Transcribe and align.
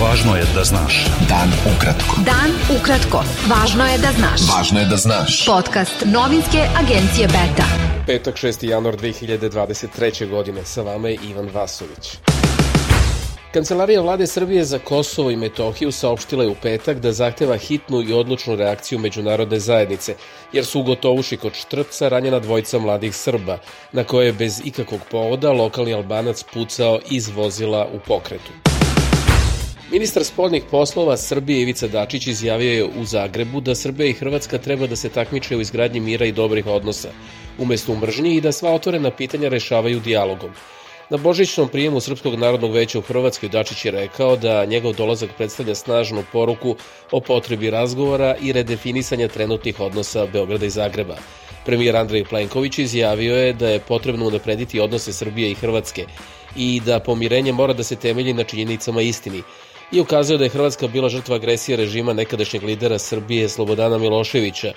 Važno 0.00 0.32
je 0.36 0.44
da 0.54 0.62
znaš. 0.64 0.94
Dan 1.28 1.50
ukratko. 1.68 2.22
Dan 2.24 2.54
ukratko. 2.72 3.20
Važno 3.50 3.84
je 3.84 3.98
da 4.00 4.12
znaš. 4.16 4.46
Važno 4.48 4.80
je 4.80 4.86
da 4.88 4.96
znaš. 4.96 5.44
Podcast 5.46 6.06
novinske 6.06 6.62
agencije 6.80 7.26
Beta. 7.28 7.66
Petak 8.06 8.40
6. 8.40 8.64
januar 8.64 8.96
2023. 8.96 10.30
godine. 10.30 10.64
Sa 10.64 10.82
vama 10.82 11.08
je 11.08 11.18
Ivan 11.28 11.50
Vasović. 11.54 12.16
Kancelarija 13.52 14.00
vlade 14.00 14.26
Srbije 14.26 14.64
za 14.64 14.78
Kosovo 14.78 15.30
i 15.30 15.36
Metohiju 15.36 15.92
saopštila 15.92 16.44
je 16.44 16.50
u 16.50 16.56
petak 16.62 17.00
da 17.00 17.12
zahteva 17.12 17.56
hitnu 17.56 18.00
i 18.02 18.12
odlučnu 18.12 18.56
reakciju 18.56 18.98
međunarodne 18.98 19.60
zajednice, 19.60 20.14
jer 20.52 20.64
su 20.64 20.80
u 20.80 20.82
Gotovuši 20.82 21.36
kod 21.36 21.54
Štrpca 21.54 22.08
ranjena 22.08 22.38
dvojica 22.38 22.78
mladih 22.78 23.16
Srba, 23.16 23.58
na 23.92 24.04
koje 24.04 24.26
je 24.26 24.32
bez 24.32 24.60
ikakvog 24.64 25.00
povoda 25.10 25.52
lokalni 25.52 25.94
albanac 25.94 26.42
pucao 26.52 26.98
iz 27.10 27.28
vozila 27.28 27.88
u 27.92 27.98
pokretu. 28.06 28.69
Ministar 29.92 30.24
spoljnih 30.24 30.62
poslova 30.70 31.16
Srbije 31.16 31.62
Ivica 31.62 31.88
Dačić 31.88 32.26
izjavio 32.26 32.72
je 32.72 32.84
u 32.84 33.04
Zagrebu 33.04 33.60
da 33.60 33.74
Srbija 33.74 34.06
i 34.06 34.12
Hrvatska 34.12 34.58
treba 34.58 34.86
da 34.86 34.96
se 34.96 35.08
takmiče 35.08 35.56
u 35.56 35.60
izgradnji 35.60 36.00
mira 36.00 36.26
i 36.26 36.32
dobrih 36.32 36.66
odnosa, 36.66 37.08
umesto 37.58 37.92
u 37.92 37.96
mržnji 37.96 38.34
i 38.36 38.40
da 38.40 38.52
sva 38.52 38.70
otvorena 38.74 39.10
pitanja 39.10 39.48
rešavaju 39.48 40.00
dijalogom. 40.00 40.50
Na 41.10 41.16
božićnom 41.16 41.68
prijemu 41.68 42.00
Srpskog 42.00 42.34
narodnog 42.34 42.72
veća 42.72 42.98
u 42.98 43.02
Hrvatskoj 43.02 43.48
Dačić 43.48 43.84
je 43.84 43.90
rekao 43.90 44.36
da 44.36 44.64
njegov 44.64 44.94
dolazak 44.94 45.30
predstavlja 45.36 45.74
snažnu 45.74 46.22
poruku 46.32 46.76
o 47.10 47.20
potrebi 47.20 47.70
razgovora 47.70 48.36
i 48.42 48.52
redefinisanja 48.52 49.28
trenutnih 49.28 49.80
odnosa 49.80 50.26
Beograda 50.26 50.66
i 50.66 50.70
Zagreba. 50.70 51.16
Premijer 51.66 51.96
Andrej 51.96 52.24
Plenković 52.24 52.78
izjavio 52.78 53.36
je 53.36 53.52
da 53.52 53.68
je 53.68 53.80
potrebno 53.80 54.26
unaprediti 54.26 54.80
odnose 54.80 55.12
Srbije 55.12 55.50
i 55.50 55.54
Hrvatske 55.54 56.06
i 56.56 56.80
da 56.86 57.00
pomirenje 57.00 57.52
mora 57.52 57.72
da 57.72 57.82
se 57.82 57.96
temelji 57.96 58.32
na 58.32 58.44
činjenicama 58.44 59.02
istini, 59.02 59.42
i 59.92 60.00
ukazao 60.00 60.38
da 60.38 60.44
je 60.44 60.50
Hrvatska 60.50 60.88
bila 60.88 61.08
žrtva 61.08 61.36
agresije 61.36 61.76
režima 61.76 62.12
nekadašnjeg 62.12 62.62
lidera 62.62 62.98
Srbije 62.98 63.48
Slobodana 63.48 63.98
Miloševića 63.98 64.72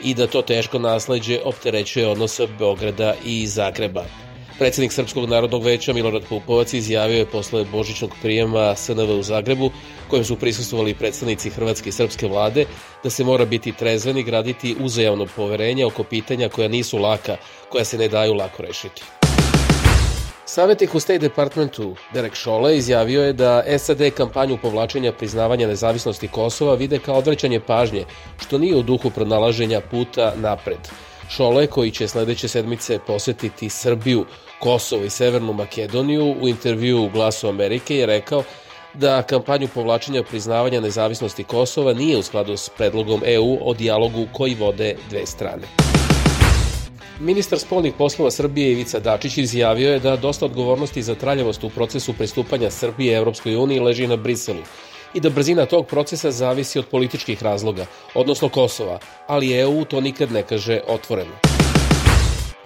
i 0.00 0.14
da 0.14 0.26
to 0.26 0.42
teško 0.42 0.78
nasleđe 0.78 1.40
opterećuje 1.44 2.08
odnose 2.08 2.46
Beograda 2.58 3.14
i 3.24 3.46
Zagreba. 3.46 4.04
Predsednik 4.58 4.92
Srpskog 4.92 5.28
narodnog 5.28 5.64
veća 5.64 5.92
Milorad 5.92 6.22
Pupovac 6.28 6.72
izjavio 6.72 7.18
je 7.18 7.26
posle 7.26 7.64
božićnog 7.64 8.10
prijema 8.22 8.76
SNV 8.76 9.10
u 9.18 9.22
Zagrebu, 9.22 9.70
kojem 10.08 10.24
su 10.24 10.36
prisustovali 10.36 10.94
predstavnici 10.94 11.50
Hrvatske 11.50 11.88
i 11.88 11.92
Srpske 11.92 12.26
vlade, 12.26 12.66
da 13.04 13.10
se 13.10 13.24
mora 13.24 13.44
biti 13.44 13.72
trezven 13.72 14.18
i 14.18 14.22
graditi 14.22 14.76
uzajavno 14.80 15.26
poverenje 15.36 15.86
oko 15.86 16.04
pitanja 16.04 16.48
koja 16.48 16.68
nisu 16.68 16.98
laka, 16.98 17.36
koja 17.68 17.84
se 17.84 17.98
ne 17.98 18.08
daju 18.08 18.34
lako 18.34 18.62
rešiti. 18.62 19.02
Savetnik 20.44 20.94
u 20.94 21.00
State 21.00 21.18
Departmentu 21.18 21.94
Derek 22.14 22.34
Šole 22.34 22.76
izjavio 22.76 23.22
je 23.24 23.32
da 23.32 23.64
SAD 23.78 24.10
kampanju 24.16 24.58
povlačenja 24.62 25.12
priznavanja 25.12 25.66
nezavisnosti 25.66 26.28
Kosova 26.28 26.74
vide 26.74 26.98
kao 26.98 27.14
odvraćanje 27.14 27.60
pažnje, 27.60 28.04
što 28.40 28.58
nije 28.58 28.76
u 28.76 28.82
duhu 28.82 29.10
pronalaženja 29.10 29.80
puta 29.80 30.32
napred. 30.36 30.78
Šole, 31.28 31.66
koji 31.66 31.90
će 31.90 32.08
sledeće 32.08 32.48
sedmice 32.48 32.98
posetiti 33.06 33.68
Srbiju, 33.68 34.26
Kosovo 34.58 35.04
i 35.04 35.10
Severnu 35.10 35.52
Makedoniju, 35.52 36.36
u 36.40 36.48
intervju 36.48 37.02
u 37.02 37.08
Glasu 37.08 37.48
Amerike 37.48 37.96
je 37.96 38.06
rekao 38.06 38.42
da 38.94 39.22
kampanju 39.22 39.68
povlačenja 39.74 40.22
priznavanja 40.22 40.80
nezavisnosti 40.80 41.44
Kosova 41.44 41.92
nije 41.92 42.18
u 42.18 42.22
skladu 42.22 42.56
s 42.56 42.68
predlogom 42.68 43.22
EU 43.24 43.58
o 43.60 43.74
dijalogu 43.74 44.26
koji 44.32 44.54
vode 44.54 44.96
dve 45.10 45.26
strane. 45.26 45.91
Ministar 47.20 47.58
spolnih 47.58 47.94
poslova 47.98 48.30
Srbije 48.30 48.72
Ivica 48.72 49.00
Dačić 49.00 49.38
izjavio 49.38 49.92
je 49.92 49.98
da 49.98 50.16
dosta 50.16 50.44
odgovornosti 50.44 51.02
za 51.02 51.14
traljavost 51.14 51.64
u 51.64 51.70
procesu 51.70 52.12
pristupanja 52.12 52.70
Srbije 52.70 53.16
Evropskoj 53.16 53.56
uniji 53.56 53.80
leži 53.80 54.06
na 54.06 54.16
Briselu 54.16 54.62
i 55.14 55.20
da 55.20 55.30
brzina 55.30 55.66
tog 55.66 55.86
procesa 55.86 56.30
zavisi 56.30 56.78
od 56.78 56.86
političkih 56.86 57.42
razloga, 57.42 57.86
odnosno 58.14 58.48
Kosova, 58.48 58.98
ali 59.26 59.58
EU 59.60 59.84
to 59.84 60.00
nikad 60.00 60.32
ne 60.32 60.42
kaže 60.42 60.80
otvoreno. 60.88 61.32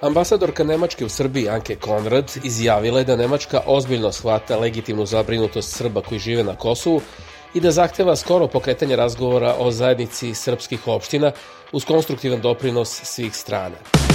Ambasadorka 0.00 0.64
Nemačke 0.64 1.04
u 1.04 1.08
Srbiji 1.08 1.48
Anke 1.48 1.76
Konrad 1.76 2.32
izjavila 2.44 2.98
je 2.98 3.04
da 3.04 3.16
Nemačka 3.16 3.60
ozbiljno 3.66 4.12
shvata 4.12 4.58
legitimnu 4.58 5.06
zabrinutost 5.06 5.76
Srba 5.76 6.00
koji 6.00 6.18
žive 6.18 6.44
na 6.44 6.56
Kosovu 6.56 7.00
i 7.54 7.60
da 7.60 7.70
zahteva 7.70 8.16
skoro 8.16 8.46
pokretanje 8.46 8.96
razgovora 8.96 9.54
o 9.58 9.70
zajednici 9.70 10.34
srpskih 10.34 10.88
opština 10.88 11.32
uz 11.72 11.84
konstruktivan 11.84 12.40
doprinos 12.40 13.00
svih 13.04 13.36
strana. 13.36 14.05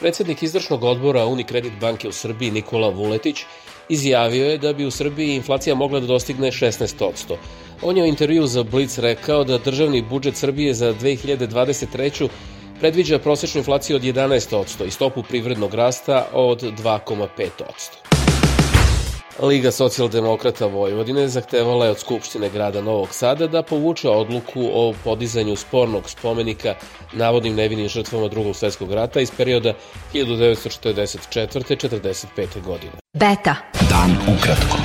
Predsednik 0.00 0.42
izvršnog 0.42 0.84
odbora 0.84 1.26
Unikredit 1.26 1.72
banke 1.80 2.08
u 2.08 2.12
Srbiji 2.12 2.50
Nikola 2.50 2.88
Vuletić 2.88 3.44
izjavio 3.88 4.50
je 4.50 4.58
da 4.58 4.72
bi 4.72 4.86
u 4.86 4.90
Srbiji 4.90 5.34
inflacija 5.34 5.74
mogla 5.74 6.00
da 6.00 6.06
dostigne 6.06 6.50
16%. 6.50 7.36
On 7.82 7.96
je 7.96 8.02
u 8.02 8.06
intervju 8.06 8.46
za 8.46 8.62
Blitz 8.62 8.98
rekao 8.98 9.44
da 9.44 9.58
državni 9.58 10.02
budžet 10.02 10.36
Srbije 10.36 10.74
za 10.74 10.94
2023 10.94 12.28
predviđa 12.80 13.18
prosečnu 13.18 13.58
inflaciju 13.58 13.96
od 13.96 14.02
11% 14.02 14.86
i 14.86 14.90
stopu 14.90 15.22
privrednog 15.22 15.74
rasta 15.74 16.28
od 16.32 16.62
2,5%. 16.62 18.07
Liga 19.42 19.70
socijaldemokrata 19.70 20.66
Vojvodine 20.66 21.28
zahtevala 21.28 21.84
je 21.84 21.90
od 21.90 21.98
Skupštine 21.98 22.50
grada 22.50 22.82
Novog 22.82 23.14
Sada 23.14 23.46
da 23.46 23.62
povuče 23.62 24.08
odluku 24.08 24.70
o 24.72 24.94
podizanju 25.04 25.56
spornog 25.56 26.10
spomenika 26.10 26.74
navodnim 27.12 27.54
nevinim 27.54 27.88
žrtvama 27.88 28.28
drugog 28.28 28.56
svetskog 28.56 28.92
rata 28.92 29.20
iz 29.20 29.30
perioda 29.36 29.74
1944-45. 30.14 32.62
godine. 32.64 32.92
Beta. 33.12 33.54
Dan 33.90 34.16
ukratko. 34.36 34.76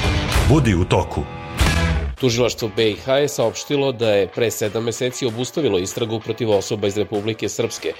Budi 0.49 0.75
u 0.75 0.85
toku. 0.85 1.21
Tužilaštvo 2.19 2.69
BiH 2.75 3.07
je 3.07 3.27
saopštilo 3.27 3.91
da 3.91 4.09
je 4.09 4.27
pre 4.27 4.51
sedam 4.51 4.83
meseci 4.83 5.25
obustavilo 5.25 5.79
istragu 5.79 6.19
protiv 6.19 6.51
osoba 6.51 6.87
iz 6.87 6.97
Republike 6.97 7.49
Srpske 7.49 7.93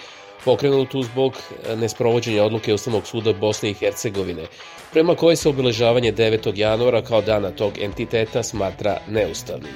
pokrenutu 0.46 1.04
zbog 1.04 1.34
nesprovođenja 1.76 2.44
odluke 2.44 2.74
Ustavnog 2.74 3.08
suda 3.08 3.34
Bosne 3.34 3.70
i 3.70 3.74
Hercegovine, 3.74 4.44
prema 4.92 5.16
kojoj 5.16 5.36
se 5.36 5.50
obeležavanje 5.50 6.14
9. 6.14 6.52
januara 6.56 7.02
kao 7.02 7.22
dana 7.22 7.52
tog 7.52 7.78
entiteta 7.78 8.44
smatra 8.44 8.98
neustavnim. 9.08 9.74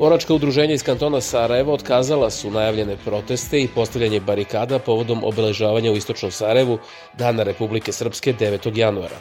Boračka 0.00 0.34
udruženja 0.34 0.74
iz 0.74 0.82
kantona 0.82 1.20
Sarajeva 1.20 1.72
otkazala 1.72 2.30
su 2.30 2.50
najavljene 2.50 2.96
proteste 3.04 3.60
i 3.62 3.68
postavljanje 3.68 4.20
barikada 4.20 4.78
povodom 4.78 5.24
obeležavanja 5.24 5.92
u 5.92 5.96
Istočnom 5.96 6.30
Sarajevu 6.30 6.78
Dana 7.18 7.42
Republike 7.42 7.92
Srpske 7.92 8.32
9. 8.32 8.76
januara. 8.76 9.16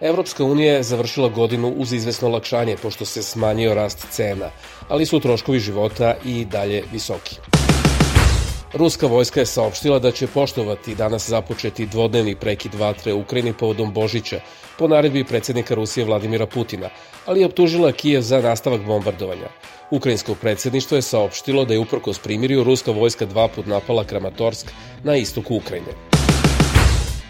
Evropska 0.00 0.44
unija 0.44 0.74
je 0.74 0.82
završila 0.82 1.28
godinu 1.28 1.68
uz 1.76 1.92
izvesno 1.92 2.28
lakšanje 2.28 2.76
pošto 2.76 3.04
se 3.04 3.22
smanjio 3.22 3.74
rast 3.74 4.06
cena, 4.10 4.50
ali 4.88 5.06
su 5.06 5.20
troškovi 5.20 5.58
života 5.58 6.14
i 6.24 6.44
dalje 6.44 6.82
visoki. 6.92 7.61
Ruska 8.74 9.06
vojska 9.06 9.40
je 9.40 9.46
saopštila 9.46 9.98
da 9.98 10.10
će 10.10 10.26
poštovati 10.26 10.94
danas 10.94 11.28
započeti 11.28 11.86
dvodnevni 11.86 12.34
prekid 12.36 12.74
vatre 12.74 13.12
u 13.12 13.20
Ukrajini 13.20 13.52
povodom 13.52 13.92
Božića 13.92 14.40
po 14.78 14.88
naredbi 14.88 15.24
predsednika 15.24 15.74
Rusije 15.74 16.06
Vladimira 16.06 16.46
Putina, 16.46 16.88
ali 17.26 17.40
je 17.40 17.46
optužila 17.46 17.92
Kijev 17.92 18.22
za 18.22 18.40
nastavak 18.40 18.80
bombardovanja. 18.80 19.48
Ukrajinsko 19.90 20.34
predsedništvo 20.34 20.96
je 20.96 21.02
saopštilo 21.02 21.64
da 21.64 21.74
je 21.74 21.78
uprkos 21.78 22.18
primirju 22.18 22.64
ruska 22.64 22.90
vojska 22.90 23.26
dva 23.26 23.48
put 23.48 23.66
napala 23.66 24.04
Kramatorsk 24.04 24.72
na 25.04 25.16
istoku 25.16 25.56
Ukrajine. 25.56 25.92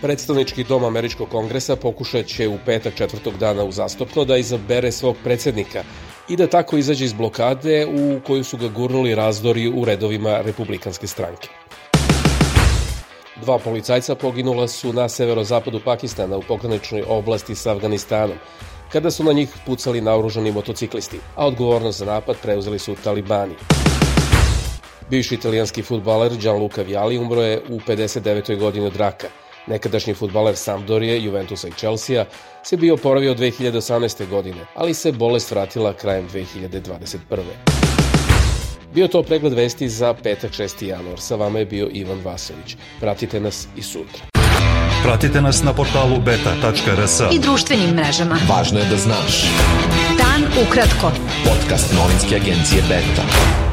Predstavnički 0.02 0.64
dom 0.64 0.84
Američkog 0.84 1.28
kongresa 1.28 1.76
pokušat 1.76 2.26
će 2.26 2.48
u 2.48 2.58
petak 2.66 2.94
četvrtog 2.94 3.38
dana 3.38 3.64
uzastopno 3.64 4.24
da 4.24 4.36
izabere 4.36 4.92
svog 4.92 5.16
predsednika 5.24 5.84
i 6.28 6.36
da 6.36 6.46
tako 6.46 6.76
izađe 6.76 7.04
iz 7.04 7.12
blokade 7.12 7.86
u 7.86 8.20
koju 8.26 8.44
su 8.44 8.56
ga 8.56 8.68
gurnuli 8.68 9.14
razdori 9.14 9.68
u 9.68 9.84
redovima 9.84 10.40
republikanske 10.40 11.06
stranke. 11.06 11.48
Dva 13.40 13.58
policajca 13.58 14.14
poginula 14.14 14.68
su 14.68 14.92
na 14.92 15.08
severozapadu 15.08 15.80
Pakistana 15.84 16.36
u 16.36 16.42
pograničnoj 16.42 17.04
oblasti 17.08 17.54
sa 17.54 17.72
Afganistanom, 17.72 18.36
kada 18.92 19.10
su 19.10 19.24
na 19.24 19.32
njih 19.32 19.48
pucali 19.66 20.00
naoružani 20.00 20.52
motociklisti, 20.52 21.20
a 21.36 21.46
odgovornost 21.46 21.98
za 21.98 22.04
napad 22.04 22.36
preuzeli 22.42 22.78
su 22.78 22.94
talibani. 23.04 23.54
Bivši 25.10 25.34
italijanski 25.34 25.82
futbaler 25.82 26.36
Gianluca 26.36 26.82
Vialli 26.82 27.18
umro 27.18 27.42
je 27.42 27.62
u 27.68 27.80
59. 27.80 28.58
godini 28.58 28.86
od 28.86 28.96
raka– 28.96 29.26
Nekadašnji 29.66 30.14
futbaler 30.14 30.56
Sampdorije, 30.56 31.24
Juventusa 31.24 31.68
i 31.68 31.72
Chelsea 31.72 32.24
se 32.62 32.76
bio 32.76 32.96
poravio 32.96 33.34
2018. 33.34 34.28
godine, 34.28 34.66
ali 34.74 34.94
se 34.94 35.12
bolest 35.12 35.50
vratila 35.50 35.92
krajem 35.92 36.28
2021. 36.28 37.18
Bio 38.94 39.08
to 39.08 39.22
pregled 39.22 39.52
vesti 39.52 39.88
za 39.88 40.14
petak 40.14 40.50
6. 40.50 40.84
januar. 40.84 41.20
Sa 41.20 41.36
vama 41.36 41.58
je 41.58 41.66
bio 41.66 41.88
Ivan 41.92 42.20
Vasović. 42.24 42.76
Pratite 43.00 43.40
nas 43.40 43.68
i 43.76 43.82
sutra. 43.82 44.22
Pratite 45.02 45.40
nas 45.40 45.62
na 45.62 45.72
portalu 45.72 46.20
beta.rs 46.20 47.20
I 47.32 47.38
društvenim 47.38 47.90
mrežama. 47.90 48.38
Važno 48.48 48.78
je 48.78 48.84
da 48.84 48.96
znaš. 48.96 49.42
Dan 50.18 50.66
ukratko. 50.66 51.12
Podcast 51.44 51.94
novinske 51.94 52.36
agencije 52.36 52.82
Beta. 52.88 53.71